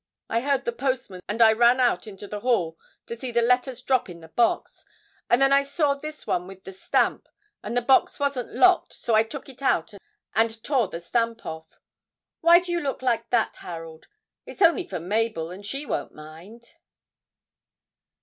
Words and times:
I 0.29 0.41
heard 0.41 0.65
the 0.65 0.71
postman, 0.71 1.21
and 1.27 1.43
I 1.43 1.53
ran 1.53 1.79
out 1.79 2.07
into 2.07 2.27
the 2.27 2.39
hall 2.39 2.75
to 3.05 3.13
see 3.15 3.29
the 3.31 3.43
letters 3.43 3.83
drop 3.83 4.09
in 4.09 4.19
the 4.21 4.29
box, 4.29 4.83
and 5.29 5.39
then 5.39 5.53
I 5.53 5.61
saw 5.63 5.93
this 5.93 6.25
one 6.25 6.47
with 6.47 6.63
the 6.63 6.73
stamp, 6.73 7.29
and 7.61 7.77
the 7.77 7.83
box 7.83 8.19
wasn't 8.19 8.55
locked, 8.55 8.93
so 8.93 9.13
I 9.13 9.21
took 9.21 9.47
it 9.47 9.61
out 9.61 9.93
and 10.33 10.63
tore 10.63 10.87
the 10.87 10.99
stamp 11.01 11.45
off. 11.45 11.79
Why 12.39 12.59
do 12.59 12.71
you 12.71 12.79
look 12.81 13.03
like 13.03 13.29
that, 13.29 13.57
Harold? 13.57 14.07
It's 14.43 14.63
only 14.63 14.87
for 14.87 14.99
Mabel, 14.99 15.51
and 15.51 15.63
she 15.63 15.85
won't 15.85 16.15
mind.' 16.15 16.73